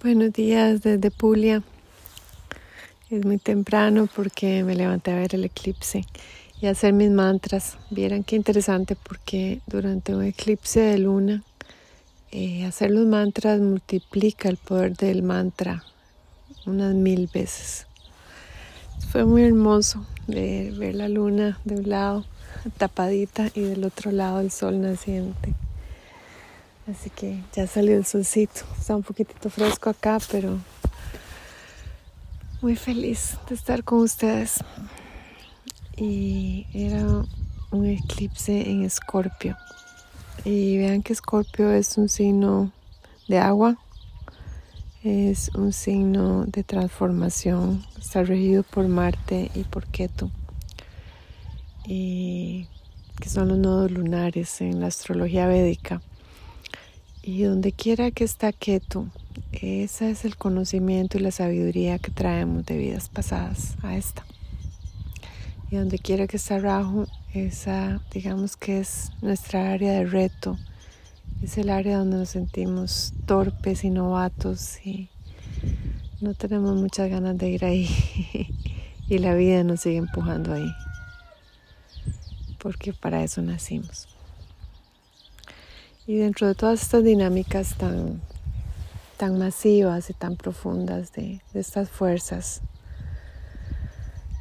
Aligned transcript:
Buenos 0.00 0.32
días 0.32 0.82
desde 0.82 1.10
Puglia. 1.10 1.60
Es 3.10 3.24
muy 3.24 3.38
temprano 3.38 4.08
porque 4.14 4.62
me 4.62 4.76
levanté 4.76 5.10
a 5.10 5.16
ver 5.16 5.34
el 5.34 5.44
eclipse 5.44 6.04
y 6.60 6.66
a 6.66 6.70
hacer 6.70 6.92
mis 6.92 7.10
mantras. 7.10 7.78
Vieran 7.90 8.22
qué 8.22 8.36
interesante 8.36 8.94
porque 8.94 9.60
durante 9.66 10.14
un 10.14 10.22
eclipse 10.22 10.78
de 10.78 10.98
luna 10.98 11.42
eh, 12.30 12.64
hacer 12.64 12.92
los 12.92 13.08
mantras 13.08 13.58
multiplica 13.58 14.48
el 14.48 14.56
poder 14.56 14.96
del 14.96 15.24
mantra 15.24 15.82
unas 16.64 16.94
mil 16.94 17.28
veces. 17.34 17.88
Fue 19.10 19.24
muy 19.24 19.42
hermoso 19.42 20.06
ver, 20.28 20.74
ver 20.74 20.94
la 20.94 21.08
luna 21.08 21.58
de 21.64 21.74
un 21.74 21.88
lado 21.88 22.24
tapadita 22.76 23.50
y 23.52 23.62
del 23.62 23.82
otro 23.82 24.12
lado 24.12 24.38
el 24.38 24.52
sol 24.52 24.80
naciente. 24.80 25.54
Así 26.90 27.10
que 27.10 27.42
ya 27.52 27.66
salió 27.66 27.96
el 27.96 28.06
solcito. 28.06 28.62
Está 28.78 28.96
un 28.96 29.02
poquitito 29.02 29.50
fresco 29.50 29.90
acá, 29.90 30.18
pero 30.30 30.58
muy 32.62 32.76
feliz 32.76 33.36
de 33.48 33.54
estar 33.54 33.84
con 33.84 33.98
ustedes. 33.98 34.64
Y 35.96 36.66
era 36.72 37.04
un 37.70 37.86
eclipse 37.86 38.70
en 38.70 38.84
Escorpio. 38.84 39.56
Y 40.44 40.78
vean 40.78 41.02
que 41.02 41.12
Escorpio 41.12 41.70
es 41.72 41.98
un 41.98 42.08
signo 42.08 42.72
de 43.28 43.38
agua, 43.38 43.76
es 45.02 45.50
un 45.54 45.72
signo 45.72 46.44
de 46.46 46.64
transformación, 46.64 47.84
está 47.98 48.22
regido 48.22 48.62
por 48.62 48.88
Marte 48.88 49.50
y 49.54 49.64
por 49.64 49.86
Ketu, 49.86 50.30
y 51.84 52.68
que 53.20 53.28
son 53.28 53.48
los 53.48 53.58
nodos 53.58 53.90
lunares 53.90 54.60
en 54.60 54.80
la 54.80 54.86
astrología 54.86 55.46
védica. 55.46 56.00
Y 57.30 57.42
donde 57.42 57.72
quiera 57.72 58.10
que 58.10 58.24
está 58.24 58.54
Ketu, 58.54 59.10
ese 59.52 60.10
es 60.10 60.24
el 60.24 60.38
conocimiento 60.38 61.18
y 61.18 61.20
la 61.20 61.30
sabiduría 61.30 61.98
que 61.98 62.10
traemos 62.10 62.64
de 62.64 62.78
vidas 62.78 63.10
pasadas 63.10 63.76
a 63.82 63.98
esta. 63.98 64.24
Y 65.70 65.76
donde 65.76 65.98
quiera 65.98 66.26
que 66.26 66.38
está 66.38 66.58
Rahu, 66.58 67.06
esa 67.34 68.00
digamos 68.14 68.56
que 68.56 68.80
es 68.80 69.10
nuestra 69.20 69.74
área 69.74 69.92
de 69.92 70.06
reto, 70.06 70.56
es 71.42 71.58
el 71.58 71.68
área 71.68 71.98
donde 71.98 72.16
nos 72.16 72.30
sentimos 72.30 73.12
torpes 73.26 73.84
y 73.84 73.90
novatos 73.90 74.78
y 74.86 75.10
no 76.22 76.32
tenemos 76.32 76.80
muchas 76.80 77.10
ganas 77.10 77.36
de 77.36 77.50
ir 77.50 77.66
ahí 77.66 77.90
y 79.06 79.18
la 79.18 79.34
vida 79.34 79.62
nos 79.64 79.82
sigue 79.82 79.98
empujando 79.98 80.54
ahí, 80.54 80.72
porque 82.58 82.94
para 82.94 83.22
eso 83.22 83.42
nacimos. 83.42 84.08
Y 86.08 86.16
dentro 86.16 86.46
de 86.46 86.54
todas 86.54 86.80
estas 86.80 87.04
dinámicas 87.04 87.76
tan, 87.76 88.22
tan 89.18 89.38
masivas 89.38 90.08
y 90.08 90.14
tan 90.14 90.36
profundas 90.36 91.12
de, 91.12 91.42
estas 91.52 91.90
fuerzas 91.90 92.62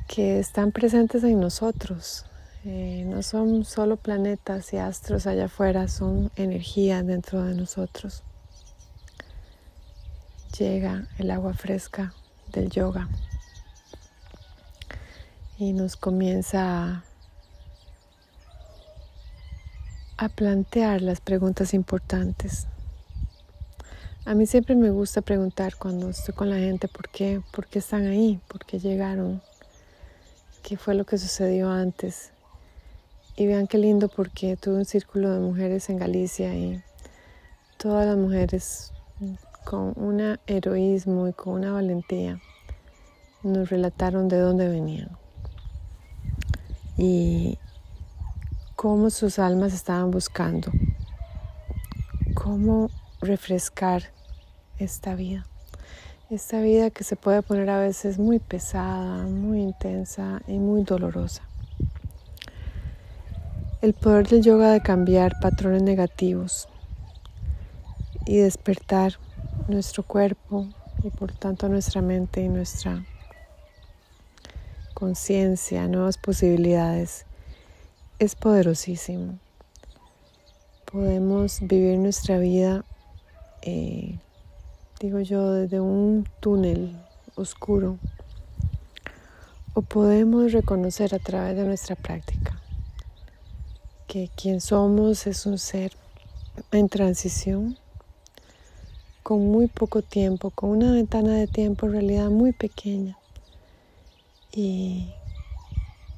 que 0.08 0.40
están 0.40 0.72
presentes 0.72 1.26
en 1.26 1.42
nosotros, 1.42 2.24
eh, 2.64 3.04
no 3.06 3.22
son 3.22 3.66
solo 3.66 3.98
planetas 3.98 4.72
y 4.72 4.78
astros 4.78 5.28
allá 5.28 5.48
afuera, 5.48 5.90
son 5.90 6.32
energía 6.38 7.04
dentro 7.04 7.44
de 7.44 7.54
nosotros. 7.54 8.24
Llega 10.58 11.10
el 11.18 11.30
agua 11.32 11.54
fresca 11.54 12.14
del 12.54 12.70
yoga 12.70 13.10
y 15.58 15.74
nos 15.74 15.98
comienza 15.98 17.04
a 20.18 20.30
plantear 20.30 21.02
las 21.02 21.22
preguntas 21.22 21.74
importantes. 21.74 22.68
A 24.26 24.34
mí 24.34 24.46
siempre 24.46 24.76
me 24.76 24.90
gusta 24.90 25.22
preguntar 25.22 25.76
cuando 25.78 26.10
estoy 26.10 26.34
con 26.34 26.50
la 26.50 26.58
gente 26.58 26.88
por 26.88 27.08
qué, 27.10 27.42
por 27.54 27.68
qué 27.68 27.80
están 27.80 28.08
ahí, 28.08 28.42
por 28.48 28.66
qué 28.66 28.80
llegaron, 28.80 29.42
qué 30.64 30.76
fue 30.76 30.96
lo 30.96 31.06
que 31.06 31.18
sucedió 31.18 31.70
antes. 31.70 32.32
Y 33.36 33.46
vean 33.46 33.68
qué 33.68 33.78
lindo 33.78 34.10
porque 34.10 34.58
tuve 34.58 34.76
un 34.76 34.86
círculo 34.86 35.32
de 35.32 35.40
mujeres 35.40 35.90
en 35.90 35.98
Galicia 35.98 36.54
y 36.56 36.82
todas 37.78 38.08
las 38.08 38.18
mujeres 38.18 38.92
con 39.64 39.94
un 39.96 40.40
heroísmo 40.48 41.28
y 41.28 41.34
con 41.34 41.54
una 41.54 41.72
valentía 41.72 42.42
nos 43.44 43.70
relataron 43.70 44.28
de 44.28 44.40
dónde 44.40 44.68
venían. 44.68 45.12
Y 46.98 47.60
cómo 48.78 49.10
sus 49.10 49.40
almas 49.40 49.74
estaban 49.74 50.12
buscando, 50.12 50.72
cómo 52.36 52.92
refrescar 53.22 54.04
esta 54.78 55.16
vida, 55.16 55.48
esta 56.30 56.62
vida 56.62 56.92
que 56.92 57.04
se 57.04 57.16
puede 57.16 57.42
poner 57.42 57.72
a 57.72 57.80
veces 57.80 58.20
muy 58.20 58.38
pesada, 58.38 59.24
muy 59.24 59.64
intensa 59.64 60.44
y 60.48 60.60
muy 60.60 60.84
dolorosa. 60.84 61.42
El 63.82 63.96
poder 63.96 64.28
del 64.28 64.44
yoga 64.44 64.72
de 64.72 64.82
cambiar 64.82 65.40
patrones 65.42 65.82
negativos 65.82 66.70
y 68.28 68.38
despertar 68.38 69.14
nuestro 69.68 70.04
cuerpo 70.04 70.68
y 71.04 71.10
por 71.10 71.32
tanto 71.32 71.68
nuestra 71.68 72.04
mente 72.04 72.42
y 72.42 72.48
nuestra 72.48 73.04
conciencia, 74.94 75.88
nuevas 75.88 76.20
posibilidades 76.20 77.26
es 78.20 78.36
poderosísimo. 78.36 79.38
Podemos 80.92 81.60
vivir 81.62 82.00
nuestra 82.00 82.40
vida, 82.40 82.84
eh, 83.62 84.18
digo 85.00 85.20
yo, 85.20 85.52
desde 85.52 85.80
un 85.80 86.28
túnel 86.40 86.98
oscuro 87.36 87.98
o 89.74 89.82
podemos 89.82 90.52
reconocer 90.54 91.14
a 91.14 91.20
través 91.20 91.56
de 91.56 91.64
nuestra 91.64 91.96
práctica 91.96 92.60
que 94.08 94.32
quien 94.36 94.62
somos 94.62 95.28
es 95.28 95.46
un 95.46 95.60
ser 95.60 95.92
en 96.72 96.90
transición 96.90 97.78
con 99.22 99.46
muy 99.46 99.68
poco 99.68 100.02
tiempo, 100.02 100.50
con 100.50 100.70
una 100.72 100.94
ventana 100.94 101.34
de 101.34 101.46
tiempo 101.46 101.86
en 101.86 101.92
realidad 101.92 102.30
muy 102.30 102.54
pequeña 102.54 103.18
y 104.52 105.14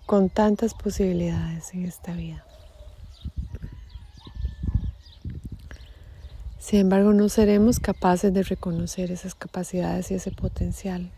con 0.09 0.31
tantas 0.31 0.74
posibilidades 0.74 1.72
en 1.75 1.86
esta 1.86 2.14
vida. 2.14 2.44
Sin 6.58 6.80
embargo, 6.80 7.14
no 7.14 7.30
seremos 7.30 7.80
capaces 7.80 8.34
de 8.34 8.42
reconocer 8.42 9.12
esas 9.12 9.36
capacidades 9.36 10.09
y 10.09 10.16
ese 10.16 10.31
potencial 10.31 11.12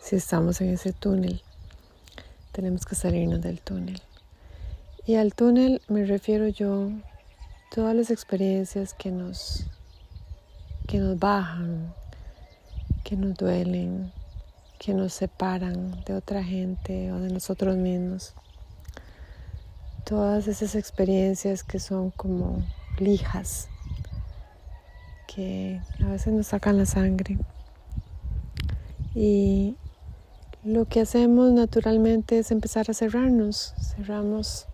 si 0.00 0.14
estamos 0.14 0.60
en 0.60 0.68
ese 0.68 0.92
túnel. 0.92 1.42
Tenemos 2.52 2.86
que 2.86 2.94
salirnos 2.94 3.42
del 3.42 3.60
túnel. 3.60 4.00
Y 5.04 5.16
al 5.16 5.34
túnel 5.34 5.82
me 5.88 6.04
refiero 6.04 6.46
yo 6.46 6.92
todas 7.74 7.96
las 7.96 8.08
experiencias 8.08 8.94
que 8.94 9.10
nos 9.10 9.66
que 10.86 10.98
nos 10.98 11.18
bajan, 11.18 11.92
que 13.02 13.16
nos 13.16 13.34
duelen, 13.34 14.12
que 14.78 14.94
nos 14.94 15.12
separan 15.12 16.02
de 16.04 16.14
otra 16.14 16.42
gente 16.42 17.12
o 17.12 17.18
de 17.18 17.32
nosotros 17.32 17.76
mismos. 17.76 18.34
Todas 20.04 20.46
esas 20.46 20.74
experiencias 20.74 21.64
que 21.64 21.80
son 21.80 22.10
como 22.10 22.62
lijas, 22.98 23.68
que 25.26 25.80
a 26.02 26.10
veces 26.10 26.32
nos 26.32 26.46
sacan 26.46 26.78
la 26.78 26.86
sangre. 26.86 27.38
Y 29.14 29.76
lo 30.64 30.84
que 30.84 31.00
hacemos 31.00 31.52
naturalmente 31.52 32.38
es 32.38 32.50
empezar 32.50 32.86
a 32.88 32.94
cerrarnos, 32.94 33.74
cerramos, 33.96 34.66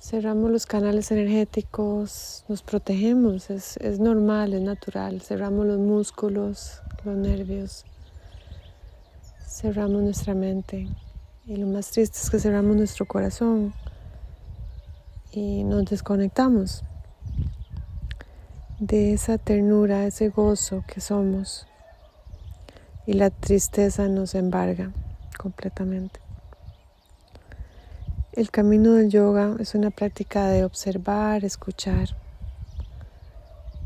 cerramos 0.00 0.50
los 0.50 0.66
canales 0.66 1.10
energéticos, 1.10 2.44
nos 2.48 2.62
protegemos, 2.62 3.50
es, 3.50 3.76
es 3.78 3.98
normal, 3.98 4.54
es 4.54 4.62
natural, 4.62 5.20
cerramos 5.20 5.66
los 5.66 5.78
músculos, 5.78 6.80
los 7.04 7.16
nervios, 7.16 7.84
cerramos 9.54 10.02
nuestra 10.02 10.34
mente 10.34 10.88
y 11.46 11.56
lo 11.56 11.68
más 11.68 11.92
triste 11.92 12.18
es 12.20 12.28
que 12.28 12.40
cerramos 12.40 12.76
nuestro 12.76 13.06
corazón 13.06 13.72
y 15.30 15.62
nos 15.62 15.84
desconectamos 15.84 16.82
de 18.80 19.12
esa 19.12 19.38
ternura, 19.38 20.06
ese 20.06 20.28
gozo 20.28 20.82
que 20.88 21.00
somos 21.00 21.68
y 23.06 23.12
la 23.12 23.30
tristeza 23.30 24.08
nos 24.08 24.34
embarga 24.34 24.90
completamente. 25.38 26.18
El 28.32 28.50
camino 28.50 28.94
del 28.94 29.08
yoga 29.08 29.54
es 29.60 29.76
una 29.76 29.90
práctica 29.90 30.48
de 30.48 30.64
observar, 30.64 31.44
escuchar 31.44 32.08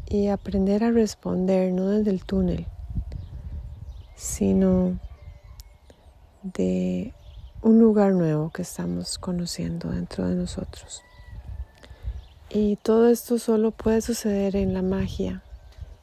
y 0.09 0.29
aprender 0.29 0.82
a 0.82 0.93
responder 0.93 1.75
no 1.75 1.91
desde 1.91 2.11
el 2.11 2.25
túnel, 2.25 2.67
sino 4.17 4.99
de 6.43 7.12
un 7.62 7.79
lugar 7.79 8.12
nuevo 8.12 8.50
que 8.50 8.62
estamos 8.62 9.19
conociendo 9.19 9.90
dentro 9.90 10.29
de 10.29 10.35
nosotros. 10.35 11.02
Y 12.50 12.76
todo 12.76 13.08
esto 13.08 13.38
solo 13.38 13.73
puede 13.73 14.00
suceder 14.00 14.56
en 14.56 14.73
la 14.73 14.82
magia 14.82 15.43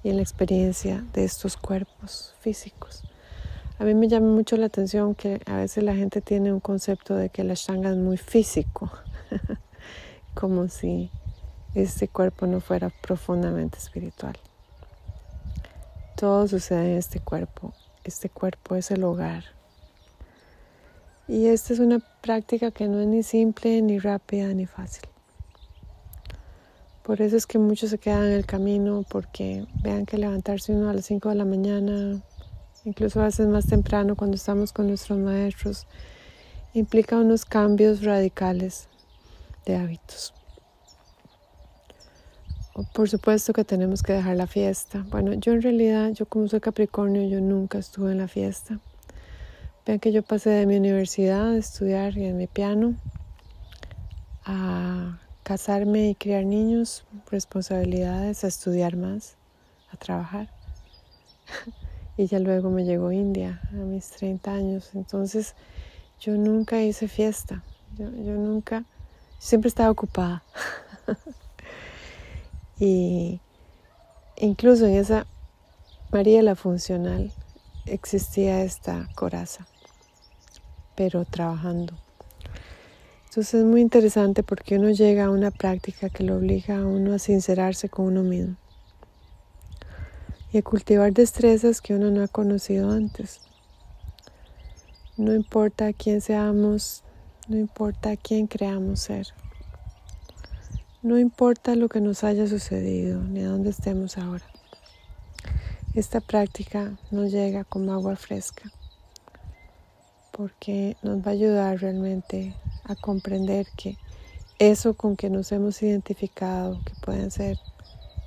y 0.03 0.09
en 0.09 0.17
la 0.17 0.21
experiencia 0.21 1.03
de 1.13 1.23
estos 1.23 1.57
cuerpos 1.57 2.35
físicos. 2.39 3.03
A 3.79 3.83
mí 3.83 3.93
me 3.93 4.07
llama 4.07 4.27
mucho 4.27 4.55
la 4.55 4.67
atención 4.67 5.15
que 5.15 5.41
a 5.47 5.57
veces 5.57 5.83
la 5.83 5.95
gente 5.95 6.21
tiene 6.21 6.53
un 6.53 6.59
concepto 6.59 7.15
de 7.15 7.29
que 7.29 7.43
la 7.43 7.53
Ashtanga 7.53 7.89
es 7.89 7.97
muy 7.97 8.17
físico, 8.17 8.91
como 10.33 10.67
si 10.67 11.09
este 11.73 12.07
cuerpo 12.07 12.47
no 12.47 12.61
fuera 12.61 12.89
profundamente 12.89 13.77
espiritual. 13.79 14.37
Todo 16.15 16.47
sucede 16.47 16.93
en 16.93 16.97
este 16.97 17.19
cuerpo. 17.19 17.73
Este 18.03 18.29
cuerpo 18.29 18.75
es 18.75 18.91
el 18.91 19.03
hogar. 19.03 19.54
Y 21.27 21.47
esta 21.47 21.73
es 21.73 21.79
una 21.79 21.99
práctica 22.21 22.69
que 22.69 22.87
no 22.87 22.99
es 22.99 23.07
ni 23.07 23.23
simple, 23.23 23.81
ni 23.81 23.97
rápida, 23.97 24.47
ni 24.53 24.67
fácil. 24.67 25.09
Por 27.01 27.21
eso 27.21 27.35
es 27.37 27.45
que 27.47 27.57
muchos 27.57 27.89
se 27.89 27.97
quedan 27.97 28.25
en 28.25 28.31
el 28.31 28.45
camino 28.45 29.03
porque 29.09 29.65
vean 29.83 30.05
que 30.05 30.17
levantarse 30.17 30.71
uno 30.71 30.89
a 30.89 30.93
las 30.93 31.05
5 31.05 31.29
de 31.29 31.35
la 31.35 31.45
mañana, 31.45 32.21
incluso 32.83 33.21
a 33.21 33.25
veces 33.25 33.47
más 33.47 33.67
temprano 33.67 34.15
cuando 34.15 34.35
estamos 34.35 34.73
con 34.73 34.87
nuestros 34.87 35.17
maestros, 35.19 35.87
implica 36.73 37.17
unos 37.17 37.45
cambios 37.45 38.03
radicales 38.03 38.87
de 39.65 39.75
hábitos. 39.75 40.33
Por 42.93 43.09
supuesto 43.09 43.53
que 43.53 43.63
tenemos 43.63 44.03
que 44.03 44.13
dejar 44.13 44.35
la 44.35 44.47
fiesta. 44.47 45.05
Bueno, 45.09 45.33
yo 45.33 45.53
en 45.53 45.61
realidad, 45.61 46.11
yo 46.11 46.25
como 46.25 46.47
soy 46.47 46.59
Capricornio, 46.59 47.23
yo 47.27 47.39
nunca 47.39 47.77
estuve 47.77 48.11
en 48.11 48.17
la 48.17 48.27
fiesta. 48.27 48.79
Vean 49.85 49.99
que 49.99 50.11
yo 50.11 50.23
pasé 50.23 50.49
de 50.49 50.65
mi 50.65 50.77
universidad 50.77 51.51
a 51.51 51.57
estudiar 51.57 52.15
mi 52.15 52.47
piano 52.47 52.95
a 54.45 55.19
casarme 55.43 56.09
y 56.09 56.15
criar 56.15 56.45
niños, 56.45 57.05
responsabilidades, 57.29 58.43
a 58.43 58.47
estudiar 58.47 58.95
más, 58.95 59.35
a 59.91 59.97
trabajar. 59.97 60.49
y 62.17 62.25
ya 62.27 62.39
luego 62.39 62.69
me 62.69 62.83
llegó 62.83 63.11
India 63.11 63.61
a 63.69 63.75
mis 63.75 64.09
30 64.09 64.51
años. 64.51 64.89
Entonces 64.95 65.55
yo 66.19 66.33
nunca 66.33 66.81
hice 66.81 67.07
fiesta. 67.07 67.63
Yo, 67.97 68.09
yo 68.09 68.33
nunca, 68.33 68.85
siempre 69.39 69.67
estaba 69.67 69.91
ocupada. 69.91 70.43
Y 72.79 73.39
incluso 74.35 74.85
en 74.85 74.95
esa 74.95 75.25
María 76.11 76.41
la 76.43 76.55
funcional 76.55 77.31
existía 77.85 78.63
esta 78.63 79.07
coraza, 79.15 79.65
pero 80.95 81.25
trabajando. 81.25 81.93
Entonces 83.35 83.55
es 83.55 83.65
muy 83.65 83.81
interesante 83.81 84.43
porque 84.43 84.77
uno 84.77 84.91
llega 84.91 85.25
a 85.25 85.29
una 85.29 85.51
práctica 85.51 86.09
que 86.09 86.23
lo 86.23 86.37
obliga 86.37 86.77
a 86.77 86.85
uno 86.85 87.13
a 87.13 87.19
sincerarse 87.19 87.89
con 87.89 88.05
uno 88.05 88.23
mismo 88.23 88.55
y 90.53 90.57
a 90.57 90.61
cultivar 90.61 91.11
destrezas 91.11 91.81
que 91.81 91.93
uno 91.93 92.11
no 92.11 92.23
ha 92.23 92.29
conocido 92.29 92.91
antes. 92.91 93.41
No 95.17 95.35
importa 95.35 95.91
quién 95.91 96.21
seamos, 96.21 97.03
no 97.49 97.57
importa 97.57 98.15
quién 98.15 98.47
creamos 98.47 99.01
ser. 99.01 99.27
No 101.03 101.19
importa 101.19 101.75
lo 101.75 101.89
que 101.89 101.99
nos 101.99 102.23
haya 102.23 102.47
sucedido 102.47 103.21
ni 103.21 103.41
a 103.41 103.49
dónde 103.49 103.71
estemos 103.71 104.17
ahora. 104.17 104.45
Esta 105.93 106.21
práctica 106.21 106.97
nos 107.11 107.33
llega 107.33 107.65
como 107.65 107.91
agua 107.91 108.15
fresca 108.15 108.71
porque 110.35 110.97
nos 111.01 111.19
va 111.19 111.27
a 111.27 111.33
ayudar 111.33 111.79
realmente 111.79 112.53
a 112.83 112.95
comprender 112.95 113.67
que 113.77 113.97
eso 114.59 114.93
con 114.93 115.15
que 115.15 115.29
nos 115.29 115.51
hemos 115.53 115.81
identificado, 115.81 116.81
que 116.83 116.93
pueden 117.01 117.31
ser 117.31 117.57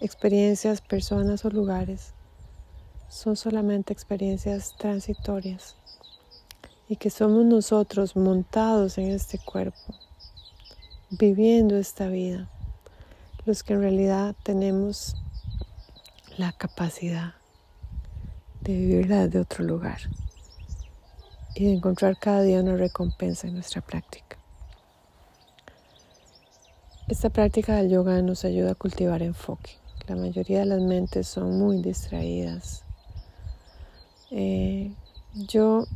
experiencias, 0.01 0.81
personas 0.81 1.45
o 1.45 1.51
lugares, 1.51 2.15
son 3.11 3.37
solamente 3.37 3.93
experiencias 3.93 4.75
transitorias 4.79 5.77
y 6.89 6.97
que 6.97 7.11
somos 7.11 7.45
nosotros 7.45 8.17
montados 8.17 8.97
en 8.97 9.11
este 9.11 9.39
cuerpo, 9.39 9.95
viviendo 11.11 11.77
esta 11.77 12.09
vida 12.09 12.49
los 13.45 13.63
que 13.63 13.75
en 13.75 13.83
realidad 13.83 14.35
tenemos 14.43 15.15
la 16.39 16.53
capacidad 16.53 17.35
de 18.63 18.73
vivirla 18.73 19.27
desde 19.27 19.41
otro 19.41 19.65
lugar 19.65 20.01
y 21.55 21.65
de 21.67 21.73
encontrar 21.73 22.19
cada 22.19 22.43
día 22.43 22.61
una 22.61 22.77
recompensa 22.77 23.47
en 23.47 23.55
nuestra 23.55 23.81
práctica. 23.81 24.39
Esta 27.09 27.31
práctica 27.31 27.77
del 27.77 27.91
yoga 27.91 28.21
nos 28.23 28.45
ayuda 28.45 28.73
a 28.73 28.75
cultivar 28.75 29.23
enfoque. 29.23 29.73
La 30.07 30.17
mayoría 30.17 30.61
de 30.61 30.67
las 30.67 30.81
mentes 30.81 31.27
son 31.27 31.59
muy 31.59 31.83
distraídas. 31.83 32.85
Eh, 34.31 34.93
yo 35.35 35.87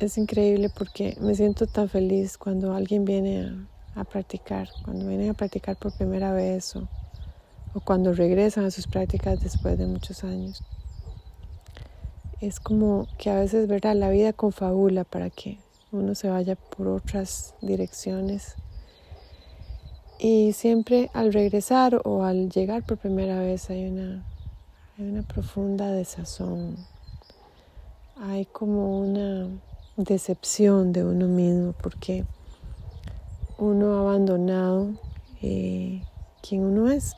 es 0.00 0.18
increíble 0.18 0.68
porque 0.68 1.16
me 1.20 1.34
siento 1.34 1.66
tan 1.66 1.88
feliz 1.88 2.36
cuando 2.36 2.74
alguien 2.74 3.04
viene 3.04 3.44
a 3.44 3.78
a 3.98 4.04
practicar, 4.04 4.68
cuando 4.84 5.06
vienen 5.06 5.30
a 5.30 5.34
practicar 5.34 5.76
por 5.76 5.92
primera 5.92 6.32
vez 6.32 6.76
o, 6.76 6.88
cuando 7.84 8.12
regresan 8.12 8.64
a 8.64 8.70
sus 8.70 8.86
prácticas 8.86 9.40
después 9.40 9.78
de 9.78 9.86
muchos 9.86 10.24
años. 10.24 10.62
Es 12.40 12.60
como 12.60 13.08
que 13.18 13.30
a 13.30 13.34
veces, 13.34 13.66
¿verdad? 13.66 13.96
La 13.96 14.10
vida 14.10 14.32
confabula 14.32 15.02
para 15.02 15.28
que 15.28 15.58
uno 15.90 16.14
se 16.14 16.28
vaya 16.28 16.54
por 16.54 16.86
otras 16.86 17.54
direcciones. 17.60 18.54
Y 20.20 20.52
siempre 20.52 21.10
al 21.14 21.32
regresar 21.32 22.00
o 22.04 22.22
al 22.22 22.48
llegar 22.50 22.84
por 22.84 22.98
primera 22.98 23.40
vez 23.40 23.70
hay 23.70 23.86
una, 23.86 24.24
hay 24.96 25.06
una 25.06 25.22
profunda 25.22 25.90
desazón. 25.90 26.76
Hay 28.20 28.46
como 28.46 29.00
una 29.00 29.48
decepción 29.96 30.92
de 30.92 31.04
uno 31.04 31.26
mismo 31.26 31.72
porque 31.82 32.24
uno 33.58 33.96
ha 33.96 34.00
abandonado 34.00 34.92
eh, 35.42 36.02
quien 36.40 36.62
uno 36.62 36.88
es. 36.88 37.16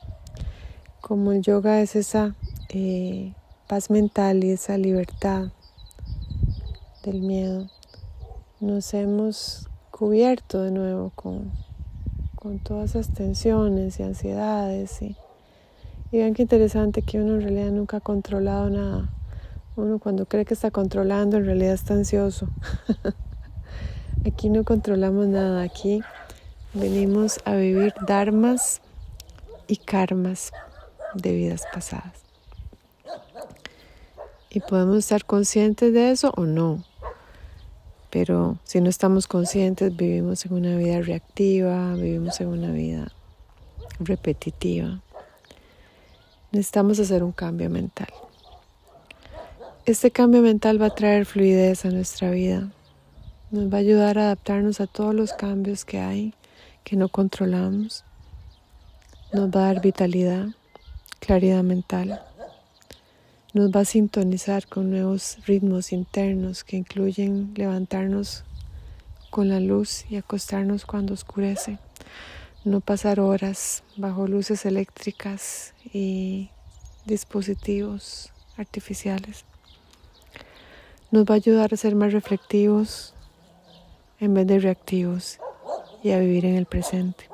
Como 0.99 1.31
el 1.31 1.43
yoga 1.43 1.81
es 1.81 1.95
esa 1.95 2.35
eh, 2.69 3.33
paz 3.71 3.89
mental 3.89 4.43
y 4.43 4.49
esa 4.49 4.77
libertad 4.77 5.45
del 7.05 7.21
miedo, 7.21 7.69
nos 8.59 8.93
hemos 8.93 9.69
cubierto 9.91 10.63
de 10.63 10.71
nuevo 10.71 11.13
con, 11.15 11.53
con 12.35 12.59
todas 12.59 12.89
esas 12.89 13.13
tensiones 13.13 13.97
y 13.97 14.03
ansiedades. 14.03 15.01
Y, 15.01 15.15
y 16.11 16.17
vean 16.17 16.33
qué 16.33 16.41
interesante 16.41 17.01
que 17.01 17.21
uno 17.21 17.35
en 17.35 17.43
realidad 17.43 17.71
nunca 17.71 17.95
ha 17.95 18.01
controlado 18.01 18.69
nada. 18.69 19.09
Uno 19.77 19.99
cuando 19.99 20.25
cree 20.25 20.43
que 20.43 20.53
está 20.53 20.69
controlando 20.69 21.37
en 21.37 21.45
realidad 21.45 21.75
está 21.75 21.93
ansioso. 21.93 22.49
aquí 24.27 24.49
no 24.49 24.65
controlamos 24.65 25.27
nada, 25.27 25.61
aquí 25.61 26.01
venimos 26.73 27.39
a 27.45 27.55
vivir 27.55 27.93
dharmas 28.05 28.81
y 29.69 29.77
karmas 29.77 30.51
de 31.13 31.33
vidas 31.33 31.63
pasadas. 31.73 32.30
Y 34.51 34.59
podemos 34.59 34.97
estar 34.97 35.25
conscientes 35.25 35.93
de 35.93 36.11
eso 36.11 36.33
o 36.35 36.45
no. 36.45 36.83
Pero 38.09 38.59
si 38.65 38.81
no 38.81 38.89
estamos 38.89 39.27
conscientes, 39.27 39.95
vivimos 39.95 40.45
en 40.45 40.53
una 40.53 40.75
vida 40.75 41.01
reactiva, 41.01 41.95
vivimos 41.95 42.41
en 42.41 42.49
una 42.49 42.71
vida 42.71 43.11
repetitiva. 43.99 45.01
Necesitamos 46.51 46.99
hacer 46.99 47.23
un 47.23 47.31
cambio 47.31 47.69
mental. 47.69 48.09
Este 49.85 50.11
cambio 50.11 50.41
mental 50.41 50.81
va 50.81 50.87
a 50.87 50.95
traer 50.95 51.25
fluidez 51.25 51.85
a 51.85 51.89
nuestra 51.89 52.29
vida. 52.29 52.69
Nos 53.51 53.71
va 53.71 53.77
a 53.77 53.79
ayudar 53.79 54.17
a 54.17 54.23
adaptarnos 54.23 54.81
a 54.81 54.87
todos 54.87 55.15
los 55.15 55.31
cambios 55.31 55.85
que 55.85 55.99
hay 55.99 56.33
que 56.83 56.97
no 56.97 57.07
controlamos. 57.07 58.03
Nos 59.31 59.49
va 59.49 59.61
a 59.61 59.73
dar 59.73 59.81
vitalidad, 59.81 60.47
claridad 61.19 61.63
mental. 61.63 62.21
Nos 63.53 63.69
va 63.69 63.81
a 63.81 63.85
sintonizar 63.85 64.65
con 64.65 64.89
nuevos 64.91 65.37
ritmos 65.45 65.91
internos 65.91 66.63
que 66.63 66.77
incluyen 66.77 67.51
levantarnos 67.53 68.45
con 69.29 69.49
la 69.49 69.59
luz 69.59 70.05
y 70.09 70.15
acostarnos 70.15 70.85
cuando 70.85 71.13
oscurece. 71.13 71.77
No 72.63 72.79
pasar 72.79 73.19
horas 73.19 73.83
bajo 73.97 74.25
luces 74.25 74.65
eléctricas 74.65 75.73
y 75.91 76.49
dispositivos 77.05 78.31
artificiales. 78.55 79.43
Nos 81.11 81.25
va 81.25 81.33
a 81.33 81.35
ayudar 81.35 81.73
a 81.73 81.77
ser 81.77 81.93
más 81.93 82.13
reflectivos 82.13 83.13
en 84.21 84.33
vez 84.33 84.47
de 84.47 84.59
reactivos 84.59 85.39
y 86.01 86.11
a 86.11 86.19
vivir 86.19 86.45
en 86.45 86.55
el 86.55 86.67
presente. 86.67 87.25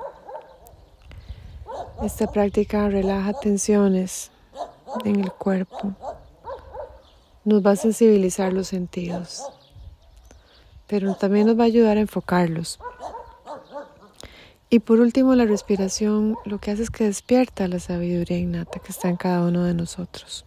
Esta 2.02 2.26
práctica 2.26 2.88
relaja 2.88 3.34
tensiones 3.34 4.32
en 5.04 5.20
el 5.20 5.32
cuerpo, 5.32 5.94
nos 7.48 7.64
va 7.64 7.70
a 7.70 7.76
sensibilizar 7.76 8.52
los 8.52 8.68
sentidos, 8.68 9.42
pero 10.86 11.14
también 11.14 11.46
nos 11.46 11.58
va 11.58 11.62
a 11.62 11.66
ayudar 11.66 11.96
a 11.96 12.00
enfocarlos. 12.00 12.78
Y 14.68 14.80
por 14.80 15.00
último, 15.00 15.34
la 15.34 15.46
respiración 15.46 16.36
lo 16.44 16.58
que 16.58 16.70
hace 16.70 16.82
es 16.82 16.90
que 16.90 17.04
despierta 17.04 17.66
la 17.66 17.78
sabiduría 17.78 18.36
innata 18.36 18.80
que 18.80 18.92
está 18.92 19.08
en 19.08 19.16
cada 19.16 19.46
uno 19.46 19.64
de 19.64 19.72
nosotros. 19.72 20.44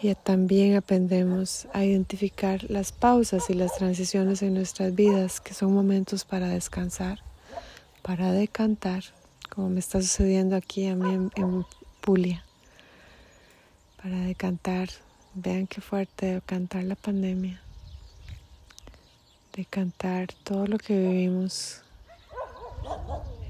Y 0.00 0.12
también 0.16 0.74
aprendemos 0.74 1.68
a 1.72 1.84
identificar 1.84 2.68
las 2.68 2.90
pausas 2.90 3.48
y 3.50 3.54
las 3.54 3.76
transiciones 3.76 4.42
en 4.42 4.54
nuestras 4.54 4.96
vidas, 4.96 5.40
que 5.40 5.54
son 5.54 5.72
momentos 5.72 6.24
para 6.24 6.48
descansar, 6.48 7.20
para 8.02 8.32
decantar, 8.32 9.04
como 9.48 9.68
me 9.68 9.78
está 9.78 10.02
sucediendo 10.02 10.56
aquí 10.56 10.88
a 10.88 10.96
mí 10.96 11.14
en, 11.14 11.30
en 11.36 11.64
Pulia, 12.00 12.44
para 14.02 14.16
decantar. 14.20 14.88
Vean 15.34 15.66
qué 15.66 15.80
fuerte 15.80 16.34
decantar 16.34 16.84
la 16.84 16.94
pandemia, 16.94 17.62
decantar 19.54 20.28
todo 20.44 20.66
lo 20.66 20.76
que 20.76 20.98
vivimos 20.98 21.80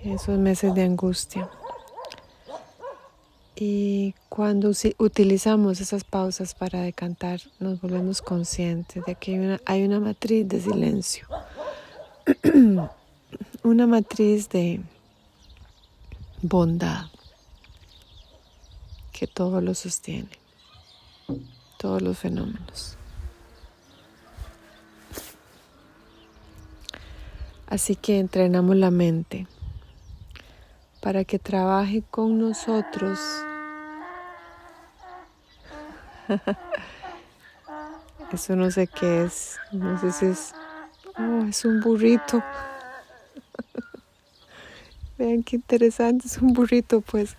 esos 0.05 0.39
meses 0.39 0.75
de 0.75 0.85
angustia. 0.85 1.49
Y 3.57 4.15
cuando 4.29 4.73
utilizamos 4.99 5.81
esas 5.81 6.05
pausas 6.05 6.55
para 6.55 6.81
decantar, 6.81 7.41
nos 7.59 7.81
volvemos 7.81 8.23
conscientes 8.23 9.05
de 9.05 9.15
que 9.15 9.33
hay 9.33 9.39
una, 9.39 9.61
hay 9.67 9.85
una 9.85 10.01
matriz 10.01 10.49
de 10.49 10.61
silencio, 10.61 11.27
una 13.63 13.87
matriz 13.87 14.49
de 14.49 14.81
bondad 16.41 17.07
que 19.13 19.27
todo 19.27 19.61
lo 19.61 19.75
sostiene, 19.75 20.42
todos 21.83 22.01
los 22.01 22.17
fenómenos. 22.17 22.97
Así 27.67 27.97
que 27.97 28.21
entrenamos 28.21 28.77
la 28.77 28.93
mente 28.93 29.49
para 31.01 31.25
que 31.25 31.41
trabaje 31.41 32.05
con 32.09 32.39
nosotros 32.39 33.19
Eso 38.33 38.57
no 38.57 38.71
sé 38.71 38.87
qué 38.87 39.25
es. 39.25 39.59
No 39.73 40.01
sé 40.01 40.13
si 40.13 40.27
es. 40.27 40.55
Oh, 41.19 41.45
es 41.49 41.65
un 41.65 41.81
burrito. 41.81 42.41
Vean 45.19 45.43
qué 45.43 45.57
interesante, 45.57 46.29
es 46.29 46.39
un 46.39 46.53
burrito. 46.53 47.01
Pues 47.01 47.37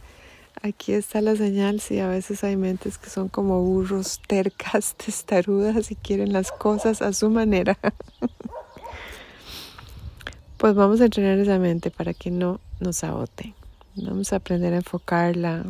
aquí 0.63 0.93
está 0.93 1.21
la 1.21 1.35
señal. 1.35 1.79
Sí, 1.79 1.99
a 1.99 2.07
veces 2.07 2.43
hay 2.43 2.55
mentes 2.55 2.97
que 2.97 3.09
son 3.09 3.27
como 3.27 3.61
burros 3.61 4.19
tercas, 4.27 4.95
testarudas 4.95 5.91
y 5.91 5.95
quieren 5.95 6.33
las 6.33 6.51
cosas 6.51 7.01
a 7.01 7.13
su 7.13 7.29
manera. 7.29 7.77
pues 10.57 10.73
vamos 10.73 11.01
a 11.01 11.05
entrenar 11.05 11.37
esa 11.37 11.59
mente 11.59 11.91
para 11.91 12.13
que 12.13 12.31
no 12.31 12.59
nos 12.79 13.03
agote. 13.03 13.53
Vamos 13.95 14.33
a 14.33 14.37
aprender 14.37 14.73
a 14.73 14.77
enfocarla, 14.77 15.63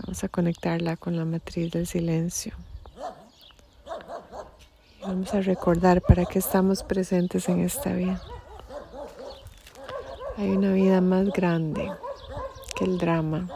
Vamos 0.00 0.22
a 0.22 0.28
conectarla 0.28 0.96
con 0.96 1.16
la 1.16 1.24
matriz 1.24 1.70
del 1.70 1.86
silencio. 1.86 2.52
Vamos 5.00 5.32
a 5.32 5.40
recordar 5.40 6.02
para 6.02 6.26
qué 6.26 6.40
estamos 6.40 6.82
presentes 6.82 7.48
en 7.48 7.60
esta 7.60 7.94
vida. 7.94 8.20
Hay 10.36 10.50
una 10.50 10.72
vida 10.72 11.00
más 11.00 11.30
grande 11.30 11.90
que 12.76 12.84
el 12.84 12.98
drama. 12.98 13.48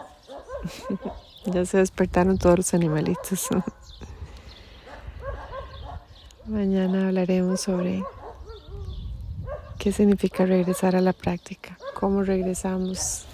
ya 1.47 1.65
se 1.65 1.79
despertaron 1.79 2.39
todos 2.39 2.59
los 2.59 2.75
animalitos. 2.75 3.49
Mañana 6.47 7.09
hablaremos 7.09 7.61
sobre 7.61 8.03
qué 9.79 9.93
significa 9.93 10.47
regresar 10.47 10.97
a 10.97 11.01
la 11.01 11.13
práctica, 11.13 11.79
cómo 11.95 12.23
regresamos 12.23 13.27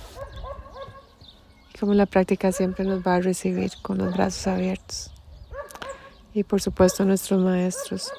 como 1.84 1.92
la 1.92 2.06
práctica 2.06 2.50
siempre 2.50 2.86
nos 2.86 3.06
va 3.06 3.16
a 3.16 3.20
recibir 3.20 3.70
con 3.82 3.98
los 3.98 4.14
brazos 4.14 4.46
abiertos. 4.46 5.10
Y 6.32 6.42
por 6.42 6.62
supuesto 6.62 7.04
nuestros 7.04 7.42
maestros. 7.42 8.10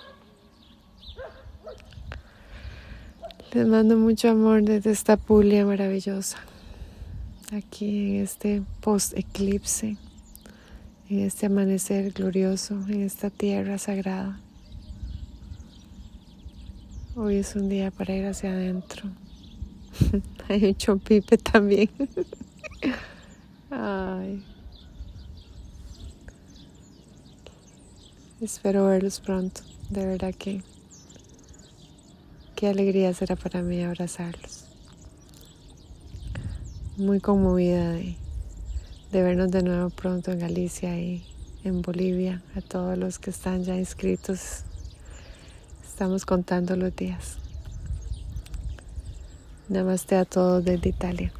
Les 3.54 3.66
mando 3.66 3.98
mucho 3.98 4.30
amor 4.30 4.62
desde 4.62 4.92
esta 4.92 5.18
pulia 5.18 5.66
maravillosa. 5.66 6.38
Aquí 7.52 8.16
en 8.16 8.24
este 8.24 8.64
post-eclipse, 8.82 9.98
en 11.10 11.20
este 11.20 11.46
amanecer 11.46 12.12
glorioso, 12.12 12.74
en 12.88 13.04
esta 13.04 13.30
tierra 13.30 13.78
sagrada. 13.78 14.40
Hoy 17.16 17.36
es 17.36 17.56
un 17.56 17.70
día 17.70 17.92
para 17.92 18.16
ir 18.16 18.26
hacia 18.26 18.52
adentro. 18.52 19.12
Hay 20.50 20.66
un 20.66 20.76
chompipe 20.76 21.38
también. 21.38 21.90
Ay. 23.70 24.44
Espero 28.42 28.88
verlos 28.88 29.20
pronto. 29.20 29.62
De 29.92 30.04
verdad 30.04 30.34
que 30.34 30.64
qué 32.56 32.68
alegría 32.70 33.14
será 33.14 33.36
para 33.36 33.62
mí 33.62 33.84
abrazarlos. 33.84 34.65
Muy 36.98 37.20
conmovida 37.20 37.92
de, 37.92 38.16
vernos 39.12 39.52
de 39.52 39.64
nuevo 39.64 39.90
pronto 39.90 40.32
en 40.32 40.40
Galicia 40.40 40.98
y 40.98 41.26
en 41.66 41.82
Bolivia. 41.82 42.42
A 42.56 42.62
todos 42.62 42.98
los 42.98 43.20
que 43.20 43.32
están 43.32 43.66
ya 43.66 43.76
inscritos, 43.76 44.64
estamos 45.86 46.26
contando 46.26 46.78
los 46.78 46.96
días. 46.96 47.36
Namaste 49.68 50.16
a 50.16 50.24
todos 50.24 50.64
desde 50.64 50.88
Italia. 50.88 51.34